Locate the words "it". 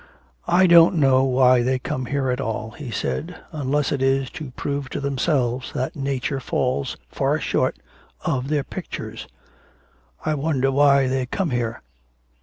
3.91-3.99